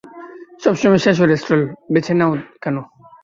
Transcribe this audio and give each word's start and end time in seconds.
সবসময় 0.63 1.01
শেষের 1.03 1.29
স্টল 1.41 1.61
বেছে 1.93 2.13
নাও 2.19 2.31
কেন? 2.63 2.75